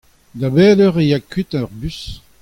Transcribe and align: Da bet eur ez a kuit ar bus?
Da 0.39 0.47
bet 0.55 0.77
eur 0.85 0.95
ez 1.03 1.11
a 1.17 1.19
kuit 1.31 1.51
ar 1.59 1.65
bus? 1.79 1.99